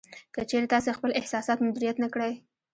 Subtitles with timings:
[0.33, 2.33] که چېرې تاسې خپل احساسات مدیریت نه کړئ